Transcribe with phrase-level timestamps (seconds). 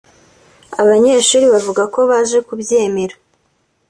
[0.77, 3.15] Aba banyeshuli bavuga ko baje kubyemera